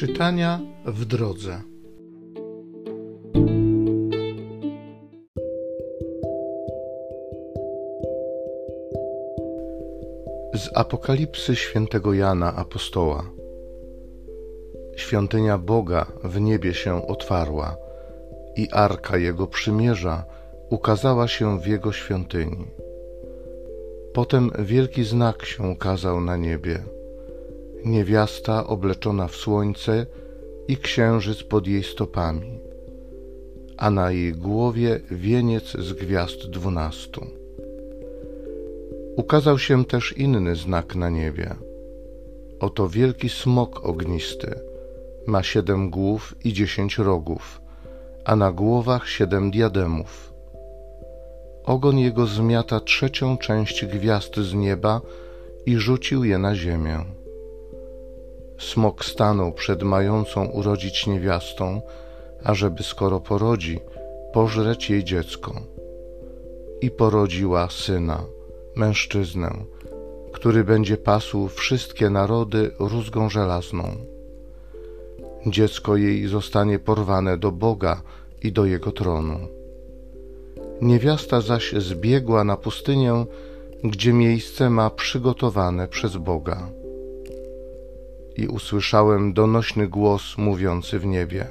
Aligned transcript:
Czytania 0.00 0.60
w 0.84 1.04
drodze. 1.04 1.60
Z 10.54 10.70
Apokalipsy 10.74 11.56
świętego 11.56 12.14
Jana 12.14 12.56
Apostoła. 12.56 13.30
Świątynia 14.96 15.58
Boga 15.58 16.06
w 16.24 16.40
niebie 16.40 16.74
się 16.74 17.06
otwarła 17.06 17.76
i 18.56 18.68
arka 18.72 19.16
Jego 19.16 19.46
przymierza 19.46 20.24
ukazała 20.70 21.28
się 21.28 21.60
w 21.60 21.66
Jego 21.66 21.92
świątyni. 21.92 22.66
Potem 24.12 24.50
wielki 24.58 25.04
znak 25.04 25.44
się 25.44 25.62
ukazał 25.62 26.20
na 26.20 26.36
niebie. 26.36 26.99
Niewiasta 27.84 28.66
obleczona 28.66 29.28
w 29.28 29.36
słońce 29.36 30.06
i 30.68 30.76
księżyc 30.76 31.42
pod 31.42 31.66
jej 31.66 31.82
stopami, 31.82 32.58
a 33.76 33.90
na 33.90 34.10
jej 34.10 34.32
głowie 34.32 35.00
wieniec 35.10 35.72
z 35.72 35.92
gwiazd 35.92 36.50
dwunastu. 36.50 37.26
Ukazał 39.16 39.58
się 39.58 39.84
też 39.84 40.16
inny 40.16 40.56
znak 40.56 40.94
na 40.94 41.10
niebie. 41.10 41.54
Oto 42.60 42.88
wielki 42.88 43.28
smok 43.28 43.84
ognisty, 43.84 44.54
ma 45.26 45.42
siedem 45.42 45.90
głów 45.90 46.34
i 46.44 46.52
dziesięć 46.52 46.98
rogów, 46.98 47.60
a 48.24 48.36
na 48.36 48.52
głowach 48.52 49.08
siedem 49.08 49.50
diademów 49.50 50.30
Ogon 51.64 51.98
jego 51.98 52.26
zmiata 52.26 52.80
trzecią 52.80 53.38
część 53.38 53.86
gwiazd 53.86 54.36
z 54.36 54.54
nieba 54.54 55.00
i 55.66 55.76
rzucił 55.76 56.24
je 56.24 56.38
na 56.38 56.54
ziemię. 56.54 57.04
Smok 58.60 59.04
stanął 59.04 59.52
przed 59.52 59.82
mającą 59.82 60.46
urodzić 60.46 61.06
niewiastą, 61.06 61.82
ażeby 62.44 62.82
skoro 62.82 63.20
porodzi, 63.20 63.80
pożreć 64.32 64.90
jej 64.90 65.04
dziecko. 65.04 65.60
I 66.80 66.90
porodziła 66.90 67.68
syna, 67.70 68.24
mężczyznę, 68.76 69.54
który 70.32 70.64
będzie 70.64 70.96
pasł 70.96 71.48
wszystkie 71.48 72.10
narody 72.10 72.70
rózgą 72.78 73.28
żelazną. 73.28 73.96
Dziecko 75.46 75.96
jej 75.96 76.26
zostanie 76.26 76.78
porwane 76.78 77.38
do 77.38 77.52
Boga 77.52 78.02
i 78.42 78.52
do 78.52 78.64
jego 78.64 78.92
tronu 78.92 79.60
Niewiasta 80.80 81.40
zaś 81.40 81.72
zbiegła 81.72 82.44
na 82.44 82.56
pustynię, 82.56 83.26
gdzie 83.84 84.12
miejsce 84.12 84.70
ma 84.70 84.90
przygotowane 84.90 85.88
przez 85.88 86.16
Boga. 86.16 86.70
I 88.40 88.46
usłyszałem 88.46 89.32
donośny 89.32 89.88
głos 89.88 90.38
mówiący 90.38 90.98
w 90.98 91.06
niebie: 91.06 91.46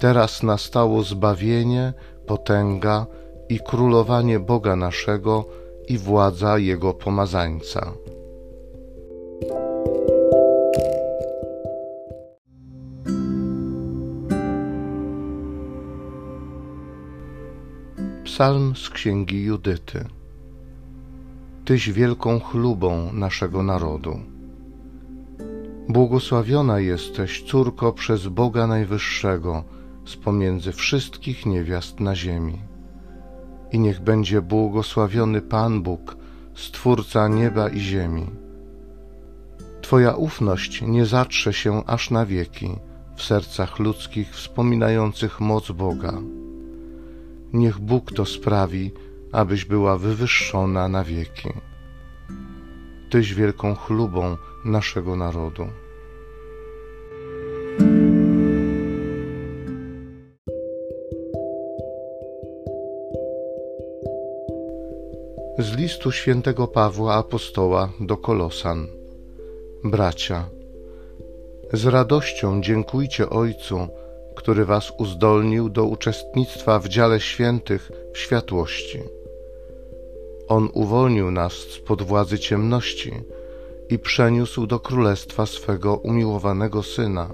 Teraz 0.00 0.42
nastało 0.42 1.02
zbawienie, 1.02 1.92
potęga 2.26 3.06
i 3.48 3.60
królowanie 3.60 4.40
Boga 4.40 4.76
naszego 4.76 5.44
i 5.88 5.98
władza 5.98 6.58
Jego 6.58 6.94
pomazańca. 6.94 7.92
Psalm 18.24 18.76
z 18.76 18.90
księgi 18.90 19.42
Judyty. 19.42 20.04
Tyś 21.64 21.90
wielką 21.90 22.40
chlubą 22.40 23.12
naszego 23.12 23.62
narodu. 23.62 24.35
Błogosławiona 25.96 26.80
jesteś, 26.80 27.42
córko, 27.42 27.92
przez 27.92 28.28
Boga 28.28 28.66
Najwyższego, 28.66 29.64
z 30.06 30.16
pomiędzy 30.16 30.72
wszystkich 30.72 31.46
niewiast 31.46 32.00
na 32.00 32.14
ziemi. 32.14 32.58
I 33.72 33.78
niech 33.78 34.00
będzie 34.00 34.42
błogosławiony 34.42 35.42
Pan 35.42 35.82
Bóg, 35.82 36.16
Stwórca 36.54 37.28
nieba 37.28 37.68
i 37.68 37.80
ziemi. 37.80 38.26
Twoja 39.80 40.12
ufność 40.12 40.82
nie 40.82 41.06
zatrze 41.06 41.52
się 41.52 41.86
aż 41.86 42.10
na 42.10 42.26
wieki 42.26 42.76
w 43.16 43.22
sercach 43.22 43.78
ludzkich 43.78 44.30
wspominających 44.30 45.40
moc 45.40 45.70
Boga 45.70 46.12
niech 47.52 47.78
Bóg 47.78 48.12
to 48.12 48.24
sprawi, 48.24 48.92
abyś 49.32 49.64
była 49.64 49.98
wywyższona 49.98 50.88
na 50.88 51.04
wieki. 51.04 51.48
Tyś 53.10 53.34
wielką 53.34 53.74
chlubą 53.74 54.36
naszego 54.64 55.16
narodu. 55.16 55.66
Listu 65.86 66.12
świętego 66.12 66.66
Pawła 66.66 67.14
apostoła 67.14 67.92
do 68.00 68.16
Kolosan. 68.16 68.86
Bracia, 69.84 70.48
z 71.72 71.86
radością 71.86 72.60
dziękujcie 72.62 73.30
Ojcu, 73.30 73.88
który 74.36 74.64
was 74.64 74.92
uzdolnił 74.98 75.68
do 75.68 75.84
uczestnictwa 75.84 76.78
w 76.78 76.88
dziale 76.88 77.20
świętych 77.20 77.92
w 78.12 78.18
światłości. 78.18 78.98
On 80.48 80.68
uwolnił 80.74 81.30
nas 81.30 81.52
spod 81.52 82.02
władzy 82.02 82.38
ciemności 82.38 83.12
i 83.88 83.98
przeniósł 83.98 84.66
do 84.66 84.80
królestwa 84.80 85.46
swego 85.46 85.96
umiłowanego 85.96 86.82
Syna, 86.82 87.30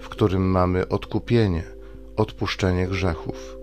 w 0.00 0.08
którym 0.08 0.42
mamy 0.42 0.88
odkupienie, 0.88 1.64
odpuszczenie 2.16 2.86
grzechów. 2.88 3.59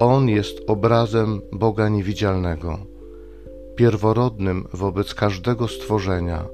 On 0.00 0.28
jest 0.28 0.58
obrazem 0.66 1.40
Boga 1.52 1.88
niewidzialnego, 1.88 2.78
pierworodnym 3.76 4.68
wobec 4.72 5.14
każdego 5.14 5.68
stworzenia, 5.68 6.44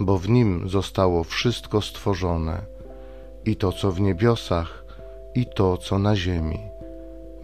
bo 0.00 0.18
w 0.18 0.28
nim 0.28 0.68
zostało 0.68 1.24
wszystko 1.24 1.80
stworzone– 1.80 2.62
i 3.44 3.56
to, 3.56 3.72
co 3.72 3.90
w 3.92 4.00
niebiosach, 4.00 4.84
i 5.34 5.46
to, 5.46 5.76
co 5.76 5.98
na 5.98 6.16
ziemi, 6.16 6.58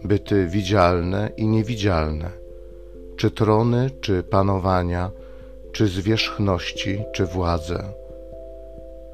byty 0.03 0.47
widzialne 0.47 1.29
i 1.37 1.47
niewidzialne, 1.47 2.29
czy 3.17 3.31
trony, 3.31 3.89
czy 4.01 4.23
panowania, 4.23 5.11
czy 5.71 5.87
zwierzchności, 5.87 7.03
czy 7.13 7.25
władze. 7.25 7.83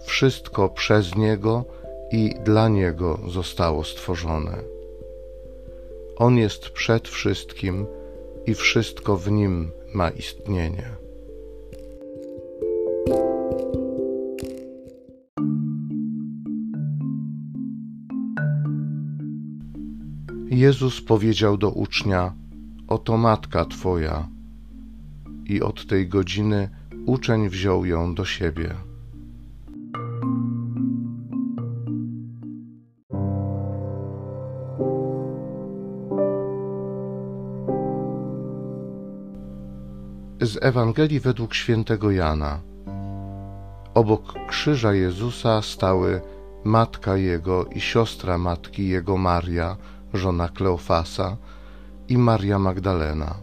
Wszystko 0.05 0.69
przez 0.69 1.15
Niego 1.15 1.65
i 2.11 2.35
dla 2.43 2.67
Niego 2.67 3.19
zostało 3.27 3.83
stworzone. 3.83 4.72
On 6.17 6.37
jest 6.37 6.69
przed 6.69 7.07
wszystkim 7.07 7.85
i 8.45 8.53
wszystko 8.53 9.17
w 9.17 9.31
Nim 9.31 9.71
ma 9.93 10.09
istnienie. 10.09 11.03
Jezus 20.49 21.01
powiedział 21.01 21.57
do 21.57 21.69
ucznia: 21.69 22.33
Oto 22.87 23.17
matka 23.17 23.65
twoja. 23.65 24.27
I 25.45 25.61
od 25.61 25.87
tej 25.87 26.07
godziny 26.07 26.69
uczeń 27.05 27.49
wziął 27.49 27.85
ją 27.85 28.15
do 28.15 28.25
siebie. 28.25 28.75
Z 40.43 40.57
Ewangelii 40.61 41.19
według 41.19 41.53
świętego 41.53 42.11
Jana. 42.11 42.59
Obok 43.93 44.33
krzyża 44.47 44.93
Jezusa 44.93 45.61
stały 45.61 46.21
matka 46.63 47.17
jego 47.17 47.65
i 47.65 47.81
siostra 47.81 48.37
matki 48.37 48.87
jego 48.89 49.17
Maria 49.17 49.77
żona 50.13 50.47
Kleofasa 50.49 51.37
i 52.07 52.17
Maria 52.17 52.59
Magdalena. 52.59 53.35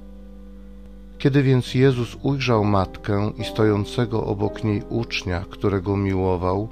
Kiedy 1.19 1.43
więc 1.43 1.75
Jezus 1.75 2.17
ujrzał 2.23 2.65
matkę 2.65 3.33
i 3.39 3.45
stojącego 3.45 4.25
obok 4.25 4.65
niej 4.65 4.83
ucznia, 4.89 5.45
którego 5.51 5.97
miłował, 5.97 6.69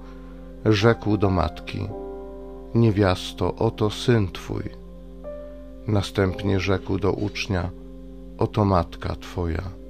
rzekł 0.64 1.16
do 1.16 1.30
matki: 1.30 1.88
Niewiasto, 2.74 3.54
oto 3.54 3.90
syn 3.90 4.28
twój. 4.32 4.64
Następnie 5.86 6.60
rzekł 6.60 6.98
do 6.98 7.12
ucznia: 7.12 7.70
Oto 8.38 8.64
matka 8.64 9.16
twoja. 9.16 9.87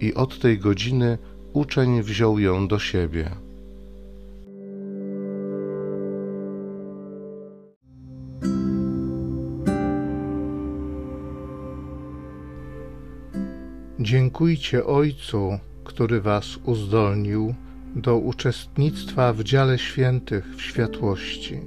I 0.00 0.14
od 0.14 0.38
tej 0.38 0.58
godziny 0.58 1.18
uczeń 1.52 2.02
wziął 2.02 2.38
ją 2.38 2.68
do 2.68 2.78
siebie. 2.78 3.30
Dziękujcie 14.00 14.84
Ojcu, 14.84 15.58
który 15.84 16.20
was 16.20 16.58
uzdolnił 16.64 17.54
do 17.96 18.16
uczestnictwa 18.16 19.32
w 19.32 19.44
dziale 19.44 19.78
świętych 19.78 20.56
w 20.56 20.62
światłości. 20.62 21.60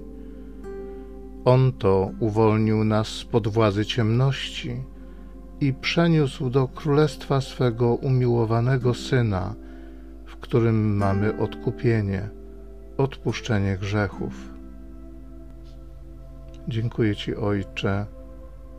On 1.46 1.74
to 1.74 2.12
uwolnił 2.20 2.84
nas 2.84 3.08
spod 3.08 3.48
władzy 3.48 3.86
ciemności 3.86 4.76
i 5.62 5.74
przeniósł 5.74 6.50
do 6.50 6.68
królestwa 6.68 7.42
swego 7.42 7.96
umiłowanego 7.96 8.94
Syna, 8.94 9.56
w 10.26 10.38
którym 10.38 10.98
mamy 10.98 11.38
odkupienie, 11.38 12.30
odpuszczenie 12.98 13.78
grzechów. 13.78 14.34
Dziękuję 16.68 17.16
Ci, 17.16 17.36
Ojcze, 17.36 18.06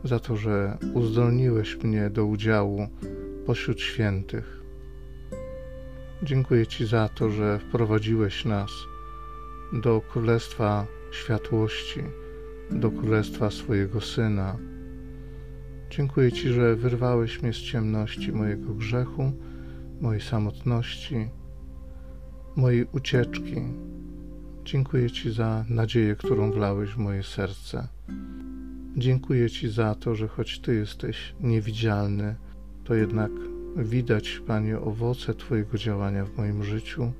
za 0.03 0.19
to, 0.19 0.35
że 0.35 0.77
uzdolniłeś 0.93 1.83
mnie 1.83 2.09
do 2.09 2.25
udziału 2.25 2.87
pośród 3.45 3.81
świętych. 3.81 4.61
Dziękuję 6.23 6.67
Ci 6.67 6.85
za 6.85 7.09
to, 7.09 7.29
że 7.29 7.59
wprowadziłeś 7.59 8.45
nas 8.45 8.71
do 9.73 10.01
Królestwa 10.01 10.85
Światłości, 11.11 12.03
do 12.71 12.91
Królestwa 12.91 13.49
swojego 13.51 14.01
Syna. 14.01 14.57
Dziękuję 15.91 16.31
Ci, 16.31 16.49
że 16.49 16.75
wyrwałeś 16.75 17.41
mnie 17.41 17.53
z 17.53 17.57
ciemności 17.57 18.31
mojego 18.31 18.73
grzechu, 18.73 19.31
mojej 20.01 20.21
samotności, 20.21 21.29
mojej 22.55 22.85
ucieczki. 22.91 23.55
Dziękuję 24.65 25.11
Ci 25.11 25.31
za 25.31 25.65
nadzieję, 25.69 26.15
którą 26.15 26.51
wlałeś 26.51 26.89
w 26.89 26.97
moje 26.97 27.23
serce. 27.23 27.87
Dziękuję 28.97 29.49
Ci 29.49 29.69
za 29.69 29.95
to, 29.95 30.15
że 30.15 30.27
choć 30.27 30.59
Ty 30.59 30.75
jesteś 30.75 31.35
niewidzialny, 31.39 32.35
to 32.83 32.95
jednak 32.95 33.31
widać, 33.77 34.41
Panie, 34.47 34.79
owoce 34.79 35.33
Twojego 35.33 35.77
działania 35.77 36.25
w 36.25 36.37
moim 36.37 36.63
życiu. 36.63 37.11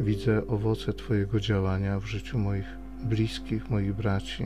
Widzę 0.00 0.46
owoce 0.46 0.92
Twojego 0.92 1.40
działania 1.40 2.00
w 2.00 2.06
życiu 2.06 2.38
moich 2.38 2.66
bliskich, 3.04 3.70
moich 3.70 3.94
braci. 3.94 4.44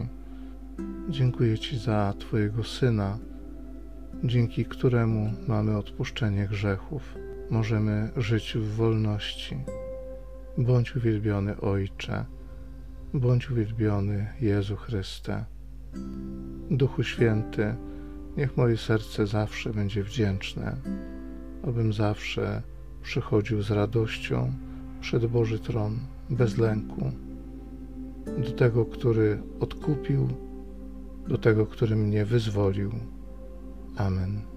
Dziękuję 1.08 1.58
Ci 1.58 1.78
za 1.78 2.14
Twojego 2.18 2.64
Syna, 2.64 3.18
dzięki 4.24 4.64
któremu 4.64 5.32
mamy 5.48 5.76
odpuszczenie 5.76 6.48
grzechów. 6.48 7.14
Możemy 7.50 8.10
żyć 8.16 8.54
w 8.56 8.74
wolności. 8.76 9.56
Bądź 10.58 10.96
uwielbiony 10.96 11.60
Ojcze, 11.60 12.24
bądź 13.14 13.50
uwielbiony 13.50 14.26
Jezu 14.40 14.76
Chryste. 14.76 15.44
Duchu 16.70 17.02
Święty, 17.02 17.74
niech 18.36 18.56
moje 18.56 18.76
serce 18.76 19.26
zawsze 19.26 19.70
będzie 19.70 20.02
wdzięczne, 20.02 20.76
abym 21.62 21.92
zawsze 21.92 22.62
przychodził 23.02 23.62
z 23.62 23.70
radością 23.70 24.52
przed 25.00 25.26
Boży 25.26 25.58
Tron, 25.58 25.98
bez 26.30 26.58
lęku, 26.58 27.12
do 28.38 28.52
tego, 28.52 28.84
który 28.84 29.42
odkupił, 29.60 30.28
do 31.28 31.38
tego, 31.38 31.66
który 31.66 31.96
mnie 31.96 32.24
wyzwolił. 32.24 32.90
Amen. 33.96 34.54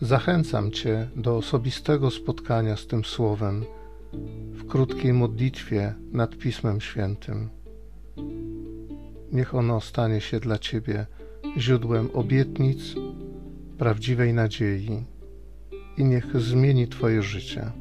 Zachęcam 0.00 0.70
Cię 0.70 1.08
do 1.16 1.36
osobistego 1.36 2.10
spotkania 2.10 2.76
z 2.76 2.86
tym 2.86 3.04
Słowem 3.04 3.64
w 4.52 4.66
krótkiej 4.66 5.12
modlitwie 5.12 5.94
nad 6.12 6.36
Pismem 6.36 6.80
Świętym. 6.80 7.48
Niech 9.32 9.54
ono 9.54 9.80
stanie 9.80 10.20
się 10.20 10.40
dla 10.40 10.58
Ciebie 10.58 11.06
źródłem 11.58 12.08
obietnic, 12.14 12.94
prawdziwej 13.80 14.34
nadziei 14.34 15.04
i 15.96 16.04
niech 16.04 16.40
zmieni 16.40 16.88
Twoje 16.88 17.22
życie. 17.22 17.72